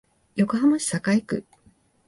[0.35, 1.45] 横浜市栄区